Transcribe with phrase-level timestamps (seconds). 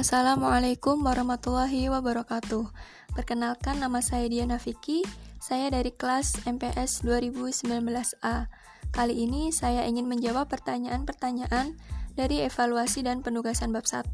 [0.00, 2.72] Assalamualaikum warahmatullahi wabarakatuh.
[3.12, 5.04] Perkenalkan nama saya Diana Vicky.
[5.36, 8.48] Saya dari kelas MPS 2019A.
[8.96, 11.76] Kali ini saya ingin menjawab pertanyaan-pertanyaan
[12.16, 14.08] dari evaluasi dan penugasan bab 1,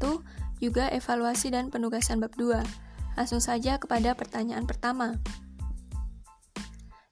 [0.59, 2.67] juga evaluasi dan penugasan bab 2.
[3.15, 5.15] Langsung saja kepada pertanyaan pertama.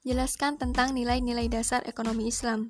[0.04, 2.68] Jelaskan tentang nilai-nilai dasar ekonomi Islam.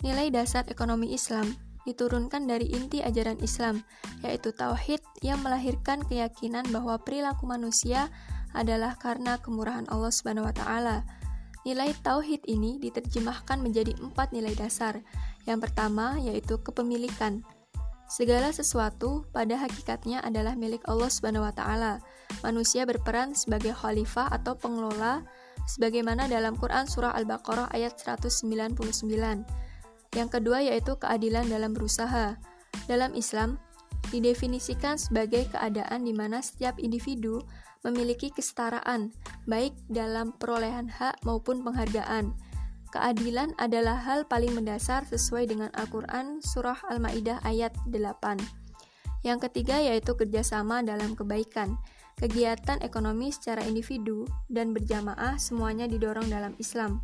[0.00, 3.82] Nilai dasar ekonomi Islam diturunkan dari inti ajaran Islam,
[4.22, 8.10] yaitu tauhid yang melahirkan keyakinan bahwa perilaku manusia
[8.52, 11.04] adalah karena kemurahan Allah Subhanahu wa taala.
[11.62, 14.98] Nilai tauhid ini diterjemahkan menjadi empat nilai dasar.
[15.46, 17.46] Yang pertama yaitu kepemilikan.
[18.12, 22.02] Segala sesuatu pada hakikatnya adalah milik Allah Subhanahu wa taala.
[22.44, 25.24] Manusia berperan sebagai khalifah atau pengelola
[25.64, 29.71] sebagaimana dalam Quran surah Al-Baqarah ayat 199.
[30.12, 32.36] Yang kedua yaitu keadilan dalam berusaha.
[32.84, 33.56] Dalam Islam,
[34.12, 37.40] didefinisikan sebagai keadaan di mana setiap individu
[37.82, 39.10] memiliki kesetaraan,
[39.48, 42.36] baik dalam perolehan hak maupun penghargaan.
[42.92, 48.36] Keadilan adalah hal paling mendasar sesuai dengan Al-Quran Surah Al-Ma'idah ayat 8.
[49.24, 51.80] Yang ketiga yaitu kerjasama dalam kebaikan.
[52.20, 57.00] Kegiatan ekonomi secara individu dan berjamaah semuanya didorong dalam Islam.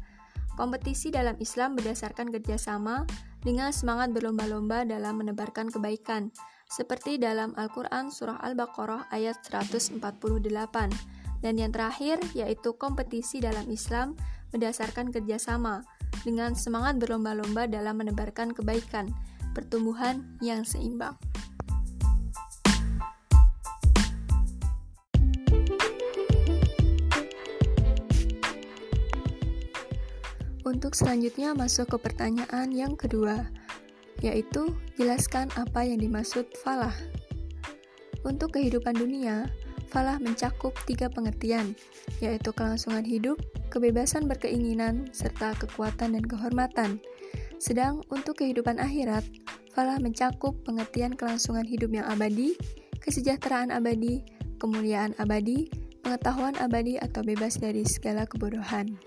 [0.58, 3.06] Kompetisi dalam Islam berdasarkan kerjasama
[3.46, 6.34] dengan semangat berlomba-lomba dalam menebarkan kebaikan,
[6.66, 10.02] seperti dalam Al-Quran Surah Al-Baqarah ayat 148.
[11.38, 14.18] Dan yang terakhir yaitu kompetisi dalam Islam
[14.50, 15.86] berdasarkan kerjasama
[16.26, 19.14] dengan semangat berlomba-lomba dalam menebarkan kebaikan,
[19.54, 21.14] pertumbuhan yang seimbang.
[30.68, 33.48] Untuk selanjutnya masuk ke pertanyaan yang kedua,
[34.20, 34.68] yaitu
[35.00, 36.92] jelaskan apa yang dimaksud falah.
[38.20, 39.48] Untuk kehidupan dunia,
[39.88, 41.72] falah mencakup tiga pengertian,
[42.20, 43.40] yaitu kelangsungan hidup,
[43.72, 47.00] kebebasan berkeinginan, serta kekuatan dan kehormatan.
[47.56, 49.24] Sedang untuk kehidupan akhirat,
[49.72, 52.52] falah mencakup pengertian kelangsungan hidup yang abadi,
[53.00, 54.20] kesejahteraan abadi,
[54.60, 55.72] kemuliaan abadi,
[56.04, 59.00] pengetahuan abadi atau bebas dari segala kebodohan.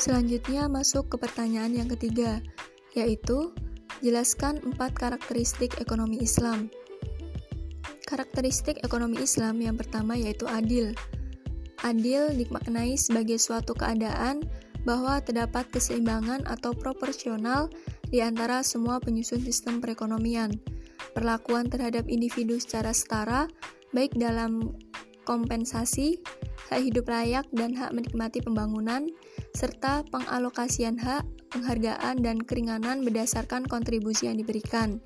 [0.00, 2.40] Selanjutnya masuk ke pertanyaan yang ketiga,
[2.96, 3.52] yaitu
[4.00, 6.72] jelaskan empat karakteristik ekonomi Islam.
[8.08, 10.96] Karakteristik ekonomi Islam yang pertama yaitu adil.
[11.84, 14.40] Adil dimaknai sebagai suatu keadaan
[14.88, 17.68] bahwa terdapat keseimbangan atau proporsional
[18.08, 20.48] di antara semua penyusun sistem perekonomian.
[21.12, 23.52] Perlakuan terhadap individu secara setara,
[23.92, 24.72] baik dalam
[25.28, 26.24] kompensasi,
[26.70, 29.10] hak hidup layak dan hak menikmati pembangunan,
[29.52, 35.02] serta pengalokasian hak, penghargaan, dan keringanan berdasarkan kontribusi yang diberikan.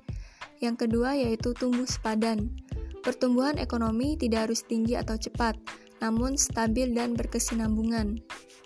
[0.61, 2.53] Yang kedua yaitu tumbuh sepadan.
[3.01, 5.57] Pertumbuhan ekonomi tidak harus tinggi atau cepat,
[6.01, 8.21] namun stabil dan berkesinambungan.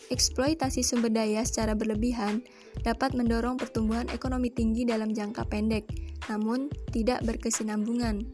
[0.10, 2.42] Eksploitasi sumber daya secara berlebihan
[2.82, 5.86] dapat mendorong pertumbuhan ekonomi tinggi dalam jangka pendek,
[6.28, 8.26] namun tidak berkesinambungan.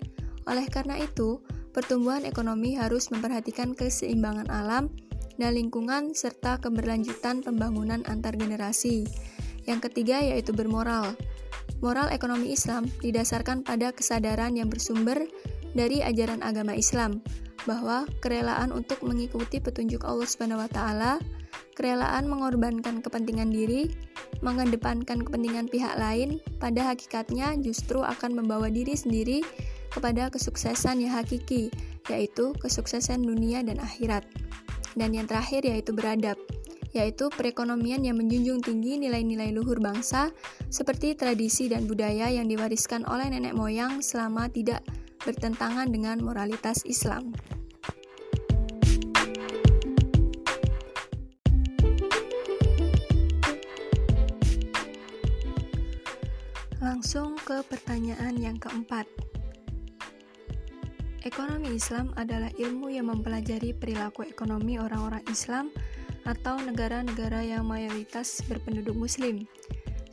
[0.45, 1.41] Oleh karena itu,
[1.75, 4.87] pertumbuhan ekonomi harus memperhatikan keseimbangan alam
[5.35, 9.03] dan lingkungan serta keberlanjutan pembangunan antar generasi.
[9.67, 11.19] Yang ketiga yaitu bermoral.
[11.83, 15.27] Moral ekonomi Islam didasarkan pada kesadaran yang bersumber
[15.75, 17.19] dari ajaran agama Islam
[17.67, 21.19] bahwa kerelaan untuk mengikuti petunjuk Allah Subhanahu wa taala,
[21.75, 23.91] kerelaan mengorbankan kepentingan diri,
[24.39, 29.43] mengedepankan kepentingan pihak lain, pada hakikatnya justru akan membawa diri sendiri
[29.95, 31.71] kepada kesuksesan yang hakiki,
[32.11, 34.27] yaitu kesuksesan dunia dan akhirat.
[34.99, 36.35] Dan yang terakhir yaitu beradab,
[36.91, 40.35] yaitu perekonomian yang menjunjung tinggi nilai-nilai luhur bangsa
[40.67, 44.83] seperti tradisi dan budaya yang diwariskan oleh nenek moyang selama tidak
[45.23, 47.35] bertentangan dengan moralitas Islam.
[56.79, 59.34] Langsung ke pertanyaan yang keempat.
[61.25, 65.73] Ekonomi Islam adalah ilmu yang mempelajari perilaku ekonomi orang-orang Islam
[66.21, 69.49] atau negara-negara yang mayoritas berpenduduk Muslim.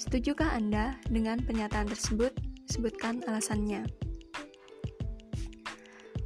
[0.01, 2.33] Setujukah Anda dengan pernyataan tersebut?
[2.65, 3.85] Sebutkan alasannya.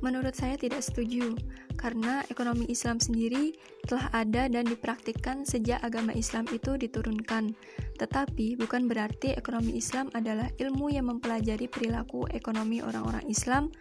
[0.07, 1.35] Menurut saya tidak setuju,
[1.75, 3.59] karena ekonomi Islam sendiri
[3.91, 7.59] telah ada dan dipraktikkan sejak agama Islam itu diturunkan.
[7.99, 13.75] Tetapi bukan berarti ekonomi Islam adalah ilmu yang mempelajari perilaku ekonomi orang-orang Islam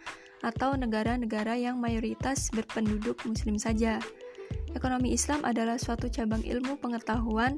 [0.44, 4.00] atau negara-negara yang mayoritas berpenduduk muslim saja.
[4.76, 7.56] ekonomi Islam adalah suatu cabang ilmu pengetahuan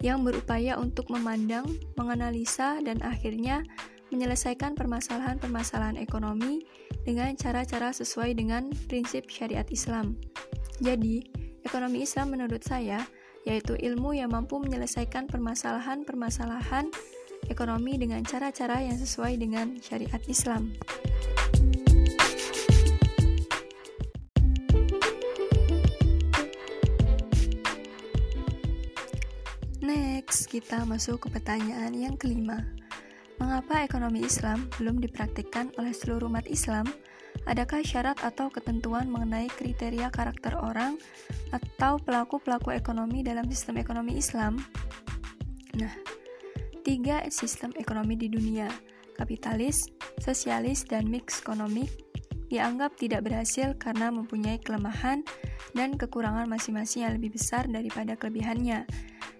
[0.00, 1.68] yang berupaya untuk memandang,
[2.00, 3.60] menganalisa, dan akhirnya
[4.08, 6.64] menyelesaikan permasalahan-permasalahan ekonomi
[7.04, 10.16] dengan cara-cara sesuai dengan prinsip syariat Islam.
[10.80, 11.28] Jadi,
[11.68, 13.04] ekonomi Islam menurut saya
[13.44, 16.88] yaitu ilmu yang mampu menyelesaikan permasalahan-permasalahan
[17.52, 20.72] ekonomi dengan cara-cara yang sesuai dengan syariat Islam.
[29.84, 32.64] Next, kita masuk ke pertanyaan yang kelima.
[33.36, 36.88] Mengapa ekonomi Islam belum dipraktikkan oleh seluruh umat Islam?
[37.44, 40.96] Adakah syarat atau ketentuan mengenai kriteria karakter orang
[41.52, 44.56] atau pelaku-pelaku ekonomi dalam sistem ekonomi Islam?
[45.76, 45.92] Nah,
[46.80, 48.72] tiga sistem ekonomi di dunia,
[49.20, 51.84] kapitalis, sosialis, dan mix ekonomi,
[52.48, 55.20] dianggap tidak berhasil karena mempunyai kelemahan
[55.76, 58.88] dan kekurangan masing-masing yang lebih besar daripada kelebihannya,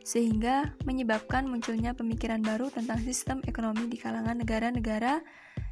[0.04, 5.24] sehingga menyebabkan munculnya pemikiran baru tentang sistem ekonomi di kalangan negara-negara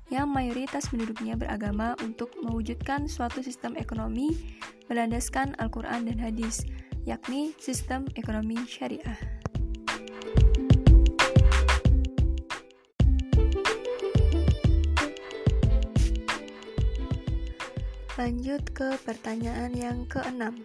[0.09, 4.33] yang mayoritas penduduknya beragama untuk mewujudkan suatu sistem ekonomi
[4.89, 6.65] berlandaskan Al-Quran dan hadis,
[7.05, 9.21] yakni sistem ekonomi syariah.
[18.21, 20.61] Lanjut ke pertanyaan yang keenam.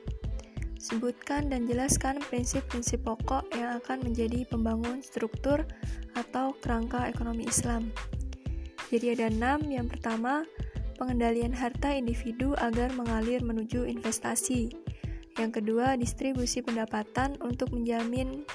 [0.77, 5.65] Sebutkan dan jelaskan prinsip-prinsip pokok yang akan menjadi pembangun struktur
[6.13, 7.89] atau kerangka ekonomi Islam.
[8.94, 9.65] Jadi ada enam.
[9.68, 10.45] Yang pertama,
[10.95, 14.71] pengendalian harta individu agar mengalir menuju investasi.
[15.38, 18.45] Yang kedua, distribusi pendapatan untuk menjamin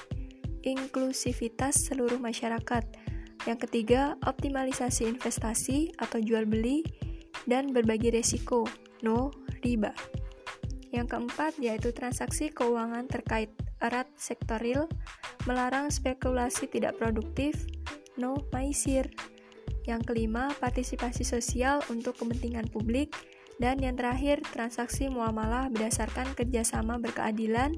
[0.63, 2.83] inklusivitas seluruh masyarakat.
[3.43, 6.83] Yang ketiga, optimalisasi investasi atau jual beli
[7.43, 8.63] dan berbagi resiko,
[9.03, 9.31] no
[9.63, 9.91] riba.
[10.93, 13.49] Yang keempat yaitu transaksi keuangan terkait
[13.81, 14.85] erat sektoril,
[15.49, 17.65] melarang spekulasi tidak produktif,
[18.15, 19.09] no maisir.
[19.83, 23.11] Yang kelima, partisipasi sosial untuk kepentingan publik.
[23.57, 27.75] Dan yang terakhir, transaksi muamalah berdasarkan kerjasama berkeadilan,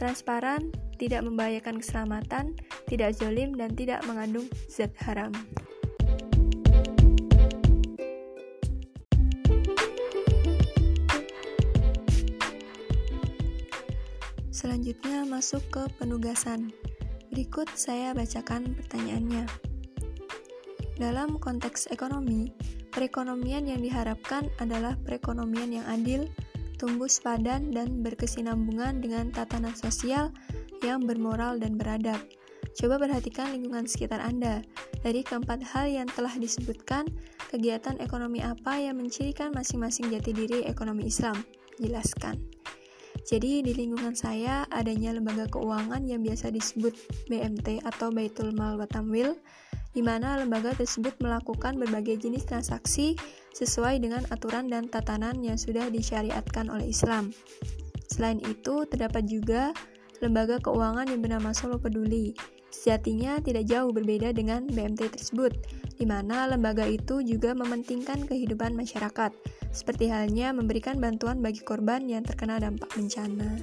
[0.00, 2.54] transparan, tidak membahayakan keselamatan,
[2.86, 5.34] tidak zolim, dan tidak mengandung zat haram.
[14.62, 16.70] Selanjutnya masuk ke penugasan.
[17.34, 19.42] Berikut saya bacakan pertanyaannya.
[21.02, 22.54] Dalam konteks ekonomi,
[22.94, 26.30] perekonomian yang diharapkan adalah perekonomian yang adil,
[26.78, 30.30] tumbuh sepadan, dan berkesinambungan dengan tatanan sosial
[30.78, 32.22] yang bermoral dan beradab.
[32.78, 34.62] Coba perhatikan lingkungan sekitar Anda.
[35.02, 37.10] Dari keempat hal yang telah disebutkan,
[37.50, 41.34] kegiatan ekonomi apa yang mencirikan masing-masing jati diri ekonomi Islam?
[41.82, 42.51] Jelaskan.
[43.22, 46.92] Jadi di lingkungan saya adanya lembaga keuangan yang biasa disebut
[47.30, 49.38] BMT atau Baitul Mal wa Tamwil
[49.92, 53.14] di mana lembaga tersebut melakukan berbagai jenis transaksi
[53.52, 57.30] sesuai dengan aturan dan tatanan yang sudah disyariatkan oleh Islam.
[58.08, 59.76] Selain itu, terdapat juga
[60.24, 62.32] lembaga keuangan yang bernama Solo Peduli.
[62.72, 65.52] Sejatinya tidak jauh berbeda dengan BMT tersebut,
[65.96, 69.32] di mana lembaga itu juga mementingkan kehidupan masyarakat,
[69.72, 73.60] seperti halnya memberikan bantuan bagi korban yang terkena dampak bencana.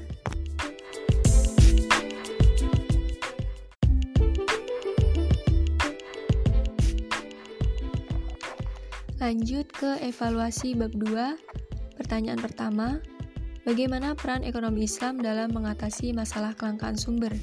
[9.20, 12.00] Lanjut ke evaluasi bab 2.
[12.00, 13.04] Pertanyaan pertama,
[13.68, 17.36] bagaimana peran ekonomi Islam dalam mengatasi masalah kelangkaan sumber?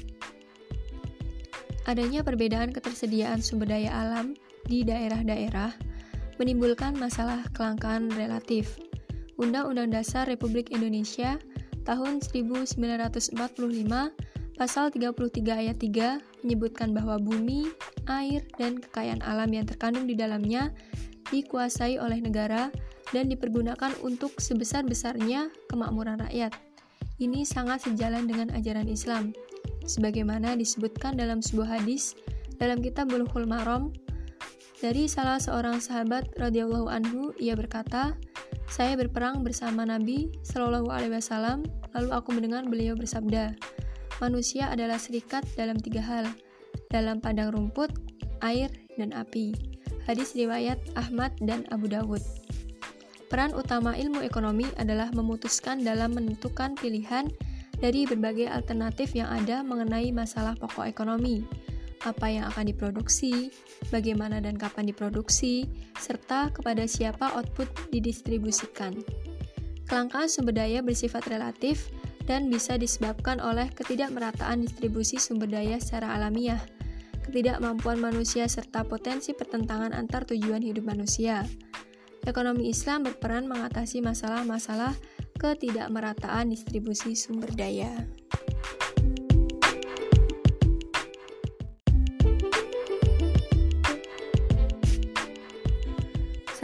[1.87, 4.35] Adanya perbedaan ketersediaan sumber daya alam
[4.67, 5.71] di daerah-daerah
[6.37, 8.77] menimbulkan masalah kelangkaan relatif.
[9.41, 11.39] Undang-Undang Dasar Republik Indonesia
[11.87, 13.33] tahun 1945
[14.57, 17.69] Pasal 33 ayat 3 menyebutkan bahwa bumi,
[18.09, 20.73] air, dan kekayaan alam yang terkandung di dalamnya
[21.29, 22.73] dikuasai oleh negara
[23.13, 26.57] dan dipergunakan untuk sebesar-besarnya kemakmuran rakyat.
[27.21, 29.29] Ini sangat sejalan dengan ajaran Islam.
[29.85, 32.17] Sebagaimana disebutkan dalam sebuah hadis
[32.57, 33.93] dalam kitab Bulughul Maram
[34.77, 38.13] dari salah seorang sahabat radhiyallahu anhu ia berkata,
[38.69, 41.65] "Saya berperang bersama Nabi Shallallahu alaihi wasallam,
[41.97, 43.57] lalu aku mendengar beliau bersabda,
[44.21, 46.29] manusia adalah serikat dalam tiga hal,
[46.93, 47.89] dalam padang rumput,
[48.45, 48.69] air,
[49.01, 49.57] dan api."
[50.05, 52.21] Hadis riwayat Ahmad dan Abu Dawud.
[53.27, 57.27] Peran utama ilmu ekonomi adalah memutuskan dalam menentukan pilihan
[57.83, 61.43] dari berbagai alternatif yang ada mengenai masalah pokok ekonomi,
[62.03, 63.49] apa yang akan diproduksi,
[63.89, 65.65] bagaimana dan kapan diproduksi,
[65.97, 68.97] serta kepada siapa output didistribusikan.
[69.87, 71.87] Kelangkaan sumber daya bersifat relatif
[72.27, 76.59] dan bisa disebabkan oleh ketidakmerataan distribusi sumber daya secara alamiah,
[77.23, 81.47] ketidakmampuan manusia serta potensi pertentangan antar tujuan hidup manusia.
[82.27, 84.91] Ekonomi Islam berperan mengatasi masalah-masalah
[85.39, 88.03] ketidakmerataan distribusi sumber daya.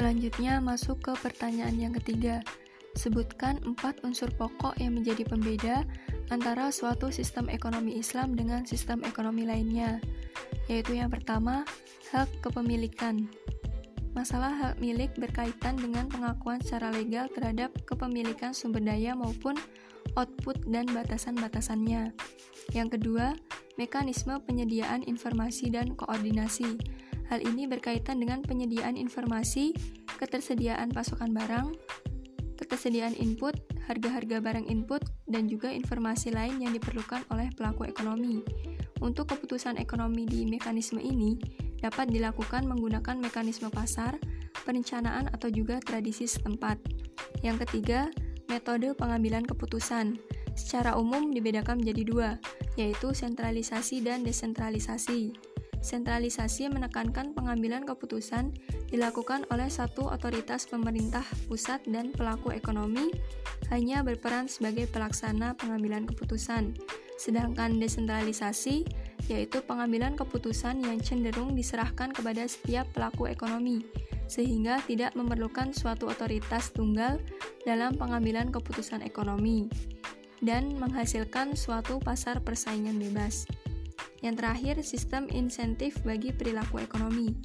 [0.04, 2.44] Selanjutnya masuk ke pertanyaan yang ketiga.
[2.92, 5.88] Sebutkan empat unsur pokok yang menjadi pembeda
[6.28, 10.04] antara suatu sistem ekonomi Islam dengan sistem ekonomi lainnya,
[10.68, 11.64] yaitu yang pertama,
[12.12, 13.32] hak kepemilikan.
[14.12, 19.56] Masalah hak milik berkaitan dengan pengakuan secara legal terhadap kepemilikan sumber daya maupun
[20.20, 22.12] output dan batasan-batasannya.
[22.76, 23.40] Yang kedua,
[23.80, 26.76] mekanisme penyediaan informasi dan koordinasi.
[27.32, 29.76] Hal ini berkaitan dengan penyediaan informasi,
[30.20, 31.76] ketersediaan pasokan barang,
[32.60, 33.56] ketersediaan input,
[33.88, 38.44] harga-harga barang input, dan juga informasi lain yang diperlukan oleh pelaku ekonomi.
[39.04, 41.36] Untuk keputusan ekonomi di mekanisme ini
[41.84, 44.16] dapat dilakukan menggunakan mekanisme pasar,
[44.64, 46.80] perencanaan, atau juga tradisi setempat.
[47.44, 48.08] Yang ketiga,
[48.48, 50.16] metode pengambilan keputusan.
[50.56, 52.30] Secara umum dibedakan menjadi dua,
[52.80, 55.53] yaitu sentralisasi dan desentralisasi.
[55.84, 58.56] Sentralisasi menekankan pengambilan keputusan
[58.88, 63.12] dilakukan oleh satu otoritas pemerintah pusat dan pelaku ekonomi
[63.68, 66.72] hanya berperan sebagai pelaksana pengambilan keputusan.
[67.20, 68.88] Sedangkan desentralisasi
[69.28, 73.84] yaitu pengambilan keputusan yang cenderung diserahkan kepada setiap pelaku ekonomi
[74.32, 77.20] sehingga tidak memerlukan suatu otoritas tunggal
[77.68, 79.68] dalam pengambilan keputusan ekonomi
[80.40, 83.48] dan menghasilkan suatu pasar persaingan bebas.
[84.24, 87.36] Yang terakhir, sistem insentif bagi perilaku ekonomi.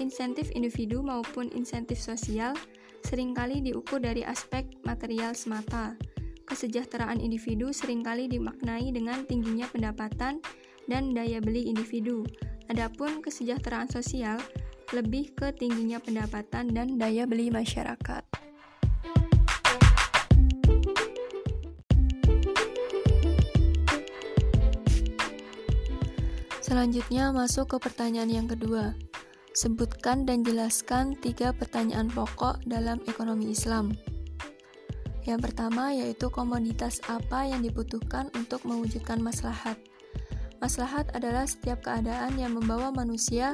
[0.00, 2.56] Insentif individu maupun insentif sosial
[3.02, 5.98] sering kali diukur dari aspek material semata.
[6.46, 10.38] Kesejahteraan individu sering kali dimaknai dengan tingginya pendapatan
[10.86, 12.24] dan daya beli individu.
[12.70, 14.40] Adapun kesejahteraan sosial
[14.92, 18.41] lebih ke tingginya pendapatan dan daya beli masyarakat.
[26.72, 28.96] Selanjutnya masuk ke pertanyaan yang kedua.
[29.52, 33.92] Sebutkan dan jelaskan tiga pertanyaan pokok dalam ekonomi Islam.
[35.28, 39.76] Yang pertama yaitu komoditas apa yang dibutuhkan untuk mewujudkan maslahat.
[40.64, 43.52] Maslahat adalah setiap keadaan yang membawa manusia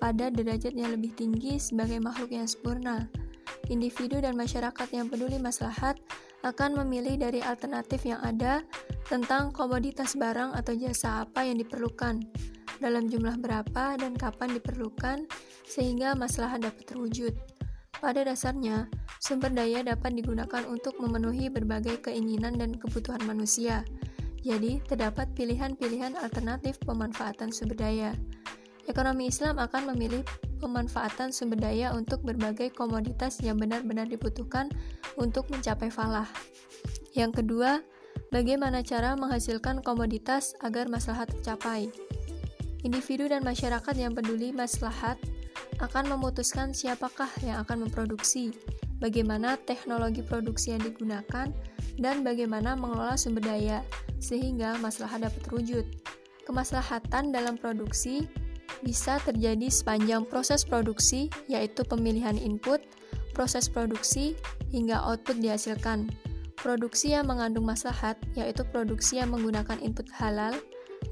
[0.00, 3.12] pada derajat yang lebih tinggi sebagai makhluk yang sempurna.
[3.68, 6.00] Individu dan masyarakat yang peduli maslahat
[6.40, 8.64] akan memilih dari alternatif yang ada
[9.08, 12.24] tentang komoditas barang atau jasa apa yang diperlukan
[12.80, 15.28] dalam jumlah berapa dan kapan diperlukan
[15.68, 17.32] sehingga masalah dapat terwujud.
[18.02, 18.90] Pada dasarnya,
[19.22, 23.86] sumber daya dapat digunakan untuk memenuhi berbagai keinginan dan kebutuhan manusia.
[24.44, 28.12] Jadi, terdapat pilihan-pilihan alternatif pemanfaatan sumber daya.
[28.84, 30.20] Ekonomi Islam akan memilih
[30.60, 34.68] pemanfaatan sumber daya untuk berbagai komoditas yang benar-benar dibutuhkan
[35.16, 36.28] untuk mencapai falah.
[37.16, 37.80] Yang kedua,
[38.34, 41.86] bagaimana cara menghasilkan komoditas agar maslahat tercapai.
[42.82, 45.14] Individu dan masyarakat yang peduli maslahat
[45.78, 48.50] akan memutuskan siapakah yang akan memproduksi,
[48.98, 51.54] bagaimana teknologi produksi yang digunakan,
[51.94, 53.86] dan bagaimana mengelola sumber daya
[54.18, 55.86] sehingga maslahat dapat terwujud.
[56.42, 58.26] Kemaslahatan dalam produksi
[58.82, 62.82] bisa terjadi sepanjang proses produksi, yaitu pemilihan input,
[63.32, 64.34] proses produksi,
[64.74, 66.10] hingga output dihasilkan.
[66.64, 70.56] Produksi yang mengandung maslahat, yaitu produksi yang menggunakan input halal,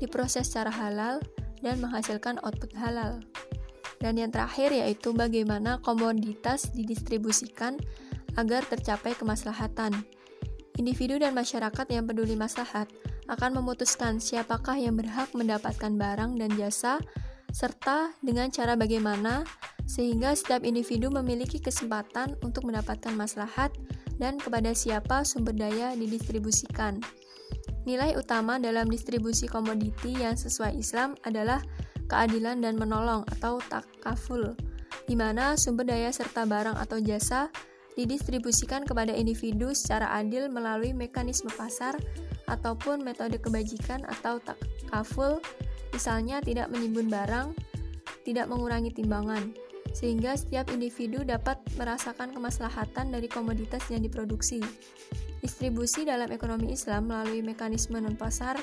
[0.01, 1.21] diproses secara halal,
[1.61, 3.21] dan menghasilkan output halal.
[4.01, 7.77] Dan yang terakhir yaitu bagaimana komoditas didistribusikan
[8.41, 9.93] agar tercapai kemaslahatan.
[10.81, 12.89] Individu dan masyarakat yang peduli maslahat
[13.29, 16.97] akan memutuskan siapakah yang berhak mendapatkan barang dan jasa
[17.53, 19.45] serta dengan cara bagaimana
[19.85, 23.69] sehingga setiap individu memiliki kesempatan untuk mendapatkan maslahat
[24.23, 27.03] dan kepada siapa sumber daya didistribusikan.
[27.83, 31.59] Nilai utama dalam distribusi komoditi yang sesuai Islam adalah
[32.07, 34.55] keadilan dan menolong atau takaful,
[35.11, 37.51] di mana sumber daya serta barang atau jasa
[37.99, 41.99] didistribusikan kepada individu secara adil melalui mekanisme pasar
[42.47, 45.43] ataupun metode kebajikan atau takaful,
[45.91, 47.53] misalnya tidak menimbun barang,
[48.23, 49.51] tidak mengurangi timbangan,
[49.93, 54.65] sehingga setiap individu dapat merasakan kemaslahatan dari komoditas yang diproduksi.
[55.43, 58.57] Distribusi dalam ekonomi Islam melalui mekanisme non-pasar,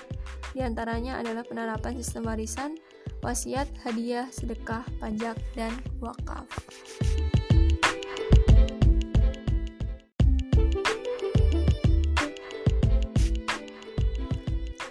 [0.55, 2.79] di antaranya adalah penerapan sistem warisan,
[3.19, 6.47] wasiat, hadiah, sedekah, pajak, dan wakaf.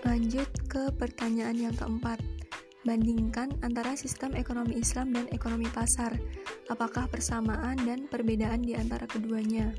[0.04, 2.20] Lanjut ke pertanyaan yang keempat.
[2.88, 6.16] Bandingkan antara sistem ekonomi Islam dan ekonomi pasar.
[6.72, 9.76] Apakah persamaan dan perbedaan di antara keduanya?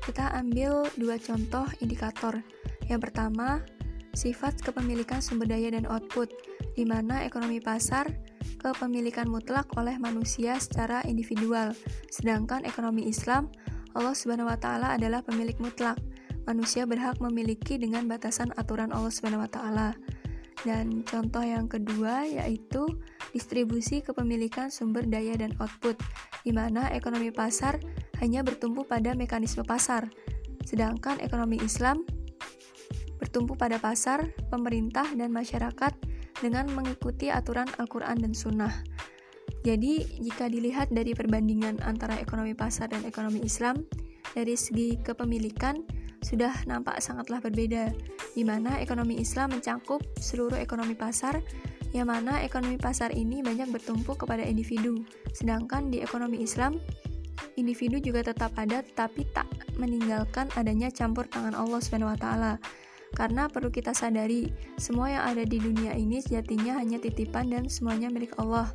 [0.00, 2.40] Kita ambil dua contoh indikator.
[2.88, 3.60] Yang pertama,
[4.16, 6.32] sifat kepemilikan sumber daya dan output,
[6.72, 8.08] di mana ekonomi pasar
[8.64, 11.76] kepemilikan mutlak oleh manusia secara individual,
[12.08, 13.52] sedangkan ekonomi Islam
[13.92, 16.00] Allah Subhanahu wa taala adalah pemilik mutlak.
[16.48, 19.92] Manusia berhak memiliki dengan batasan aturan Allah Subhanahu wa taala.
[20.60, 22.84] Dan contoh yang kedua yaitu
[23.32, 25.96] distribusi kepemilikan sumber daya dan output,
[26.44, 27.80] di mana ekonomi pasar
[28.20, 30.12] hanya bertumpu pada mekanisme pasar,
[30.68, 32.04] sedangkan ekonomi Islam
[33.20, 35.92] bertumpu pada pasar, pemerintah, dan masyarakat
[36.40, 38.72] dengan mengikuti aturan Al-Quran dan Sunnah.
[39.60, 43.84] Jadi, jika dilihat dari perbandingan antara ekonomi pasar dan ekonomi Islam,
[44.32, 45.84] dari segi kepemilikan
[46.20, 47.92] sudah nampak sangatlah berbeda,
[48.36, 51.40] di mana ekonomi Islam mencakup seluruh ekonomi pasar,
[51.90, 55.02] yang mana ekonomi pasar ini banyak bertumpu kepada individu,
[55.34, 56.78] sedangkan di ekonomi Islam,
[57.58, 59.48] individu juga tetap ada tetapi tak
[59.80, 62.26] meninggalkan adanya campur tangan Allah SWT.
[63.10, 68.06] Karena perlu kita sadari, semua yang ada di dunia ini sejatinya hanya titipan dan semuanya
[68.06, 68.70] milik Allah.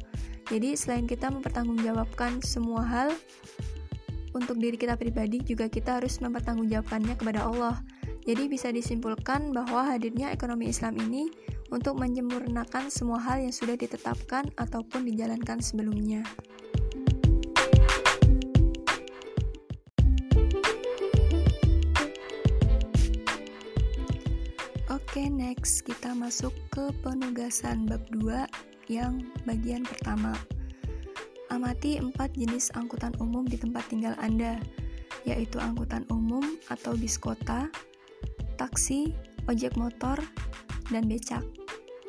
[0.51, 3.09] Jadi selain kita mempertanggungjawabkan semua hal
[4.35, 7.79] untuk diri kita pribadi, juga kita harus mempertanggungjawabkannya kepada Allah.
[8.27, 11.31] Jadi bisa disimpulkan bahwa hadirnya ekonomi Islam ini
[11.71, 16.25] untuk menyempurnakan semua hal yang sudah ditetapkan ataupun dijalankan sebelumnya.
[24.91, 30.35] Oke, next kita masuk ke penugasan bab 2 yang bagian pertama.
[31.53, 34.57] Amati empat jenis angkutan umum di tempat tinggal Anda,
[35.25, 37.69] yaitu angkutan umum atau bis kota,
[38.57, 39.13] taksi,
[39.45, 40.17] ojek motor,
[40.89, 41.46] dan becak.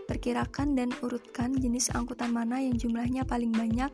[0.06, 3.90] Perkirakan dan urutkan jenis angkutan mana yang jumlahnya paling banyak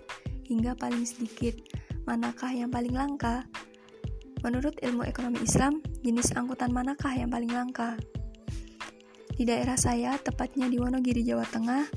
[0.46, 1.56] hingga paling sedikit.
[2.04, 3.46] Manakah yang paling langka?
[4.42, 7.94] Menurut ilmu ekonomi Islam, jenis angkutan manakah yang paling langka?
[9.32, 11.88] Di daerah saya, tepatnya di Wonogiri, Jawa Tengah,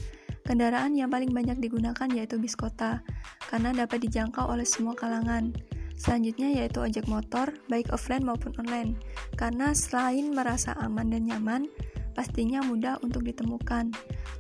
[0.46, 3.02] Kendaraan yang paling banyak digunakan yaitu bis kota,
[3.50, 5.50] karena dapat dijangkau oleh semua kalangan.
[5.98, 8.94] Selanjutnya yaitu ojek motor, baik offline maupun online,
[9.42, 11.66] karena selain merasa aman dan nyaman,
[12.14, 13.90] pastinya mudah untuk ditemukan.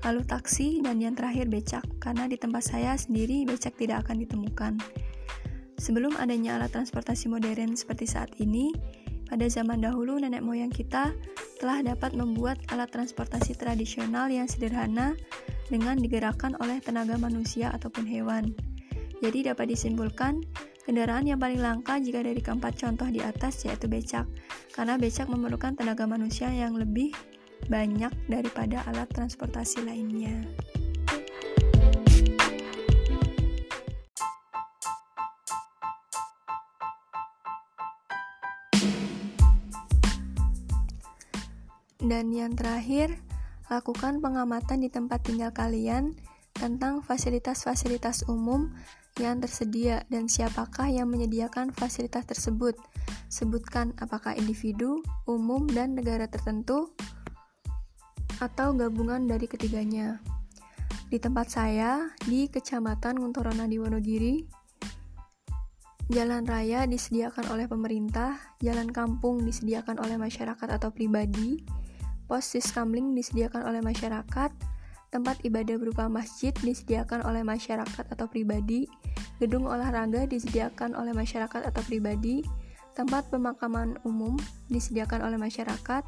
[0.06, 4.78] Lalu taksi, dan yang terakhir becak, karena di tempat saya sendiri becak tidak akan ditemukan.
[5.82, 8.70] Sebelum adanya alat transportasi modern seperti saat ini,
[9.26, 11.18] pada zaman dahulu nenek moyang kita
[11.58, 15.18] telah dapat membuat alat transportasi tradisional yang sederhana
[15.70, 18.54] dengan digerakkan oleh tenaga manusia ataupun hewan.
[19.24, 20.44] Jadi dapat disimpulkan,
[20.86, 24.28] kendaraan yang paling langka jika dari keempat contoh di atas yaitu becak,
[24.76, 27.16] karena becak memerlukan tenaga manusia yang lebih
[27.72, 30.46] banyak daripada alat transportasi lainnya.
[42.06, 43.18] Dan yang terakhir,
[43.66, 46.14] Lakukan pengamatan di tempat tinggal kalian
[46.54, 48.72] tentang fasilitas-fasilitas umum
[49.20, 52.76] yang tersedia dan siapakah yang menyediakan fasilitas tersebut.
[53.32, 56.92] Sebutkan apakah individu, umum, dan negara tertentu
[58.44, 60.20] atau gabungan dari ketiganya.
[61.08, 64.44] Di tempat saya, di Kecamatan Nguntorona di Wonogiri,
[66.12, 71.64] jalan raya disediakan oleh pemerintah, jalan kampung disediakan oleh masyarakat atau pribadi,
[72.26, 74.52] Pos Siskamling disediakan oleh masyarakat,
[75.14, 78.90] tempat ibadah berupa masjid disediakan oleh masyarakat atau pribadi,
[79.38, 82.42] gedung olahraga disediakan oleh masyarakat atau pribadi,
[82.98, 84.36] tempat pemakaman umum
[84.72, 86.04] disediakan oleh masyarakat,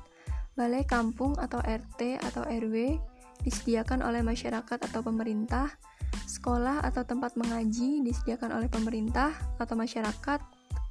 [0.58, 2.98] balai kampung atau RT atau RW
[3.46, 5.70] disediakan oleh masyarakat atau pemerintah,
[6.26, 10.40] sekolah atau tempat mengaji disediakan oleh pemerintah atau masyarakat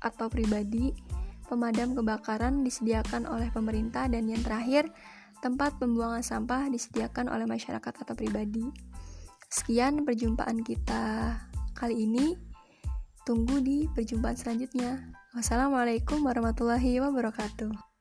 [0.00, 0.94] atau pribadi,
[1.50, 4.86] pemadam kebakaran disediakan oleh pemerintah, dan yang terakhir,
[5.40, 8.64] tempat pembuangan sampah disediakan oleh masyarakat atau pribadi.
[9.46, 11.37] Sekian perjumpaan kita
[11.72, 12.37] kali ini.
[13.27, 15.11] Tunggu di perjumpaan selanjutnya.
[15.35, 17.95] Wassalamualaikum warahmatullahi wabarakatuh.